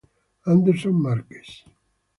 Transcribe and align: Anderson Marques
Anderson 0.53 0.97
Marques 0.97 1.61